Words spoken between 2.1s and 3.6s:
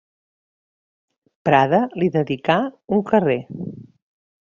dedicà un carrer.